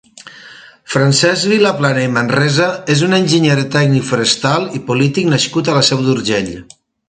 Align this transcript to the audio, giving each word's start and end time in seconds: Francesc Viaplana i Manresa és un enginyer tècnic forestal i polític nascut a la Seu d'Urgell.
Francesc 0.93 1.51
Viaplana 1.51 2.05
i 2.05 2.07
Manresa 2.15 2.71
és 2.95 3.05
un 3.09 3.15
enginyer 3.19 3.61
tècnic 3.77 4.09
forestal 4.11 4.69
i 4.81 4.85
polític 4.91 5.33
nascut 5.37 5.71
a 5.75 5.81
la 5.81 5.89
Seu 5.93 6.05
d'Urgell. 6.09 6.53